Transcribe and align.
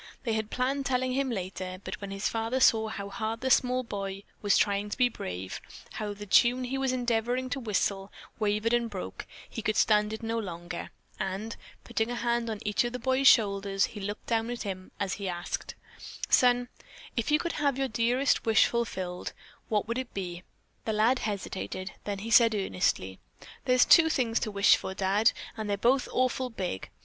They 0.23 0.33
had 0.33 0.49
planned 0.49 0.87
telling 0.87 1.11
him 1.11 1.29
later, 1.29 1.79
but 1.83 2.01
when 2.01 2.09
his 2.09 2.27
father 2.27 2.59
saw 2.59 2.87
how 2.87 3.09
hard 3.09 3.41
the 3.41 3.51
small 3.51 3.83
boy 3.83 4.23
was 4.41 4.57
trying 4.57 4.89
to 4.89 4.97
be 4.97 5.09
brave; 5.09 5.61
how 5.91 6.11
the 6.15 6.25
tune 6.25 6.63
he 6.63 6.77
was 6.79 6.91
endeavoring 6.91 7.51
to 7.51 7.59
whistle 7.59 8.11
wavered 8.39 8.73
and 8.73 8.89
broke, 8.89 9.27
he 9.47 9.61
could 9.61 9.75
stand 9.75 10.11
it 10.11 10.23
no 10.23 10.39
longer, 10.39 10.89
and, 11.19 11.55
putting 11.83 12.09
a 12.09 12.15
hand 12.15 12.49
on 12.49 12.61
each 12.65 12.83
of 12.83 12.93
the 12.93 12.97
boy's 12.97 13.27
shoulders, 13.27 13.85
he 13.93 13.99
looked 13.99 14.25
down 14.25 14.49
at 14.49 14.63
him 14.63 14.89
as 14.99 15.13
he 15.21 15.29
asked: 15.29 15.75
"Son, 16.29 16.67
if 17.15 17.29
you 17.29 17.37
could 17.37 17.51
have 17.61 17.77
your 17.77 17.87
dearest 17.87 18.43
wish 18.43 18.65
fulfilled, 18.65 19.33
what 19.69 19.87
would 19.87 19.99
it 19.99 20.15
be?" 20.15 20.41
The 20.85 20.93
lad 20.93 21.19
hesitated, 21.19 21.91
then 22.05 22.17
he 22.17 22.31
said 22.31 22.55
earnestly: 22.55 23.19
"There's 23.65 23.85
two 23.85 24.09
things 24.09 24.39
to 24.39 24.49
wish 24.49 24.77
for, 24.77 24.95
Dad, 24.95 25.31
and 25.55 25.69
they're 25.69 25.77
both 25.77 26.09
awful 26.11 26.49
big. 26.49 26.89